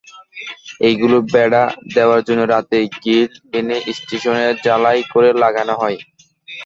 এগুলো 0.89 1.17
বেড়া 1.33 1.63
দেওয়ার 1.95 2.21
জন্য 2.27 2.41
রাতেই 2.47 2.85
গ্রিল 2.95 3.25
এনে 3.57 3.77
স্টেশনেই 3.97 4.53
ঝালাই 4.63 4.99
করে 5.11 5.29
লাগানো 5.43 5.73
হয়। 5.81 5.97